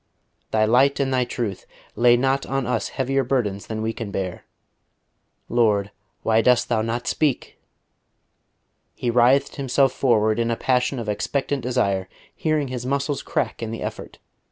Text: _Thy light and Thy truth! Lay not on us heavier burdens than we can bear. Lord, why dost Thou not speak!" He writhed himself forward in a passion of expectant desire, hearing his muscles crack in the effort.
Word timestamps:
_Thy 0.51 0.65
light 0.65 0.99
and 0.99 1.13
Thy 1.13 1.25
truth! 1.25 1.67
Lay 1.95 2.17
not 2.17 2.43
on 2.47 2.65
us 2.65 2.89
heavier 2.89 3.23
burdens 3.23 3.67
than 3.67 3.83
we 3.83 3.93
can 3.93 4.09
bear. 4.09 4.45
Lord, 5.47 5.91
why 6.23 6.41
dost 6.41 6.69
Thou 6.69 6.81
not 6.81 7.05
speak!" 7.05 7.59
He 8.95 9.11
writhed 9.11 9.57
himself 9.57 9.93
forward 9.93 10.39
in 10.39 10.49
a 10.49 10.55
passion 10.55 10.97
of 10.97 11.07
expectant 11.07 11.61
desire, 11.61 12.09
hearing 12.35 12.69
his 12.69 12.83
muscles 12.83 13.21
crack 13.21 13.61
in 13.61 13.69
the 13.69 13.83
effort. 13.83 14.17